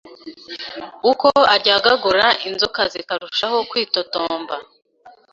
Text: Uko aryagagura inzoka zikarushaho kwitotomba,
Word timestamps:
Uko 1.11 1.27
aryagagura 1.53 2.25
inzoka 2.47 2.81
zikarushaho 2.93 3.57
kwitotomba, 3.69 4.55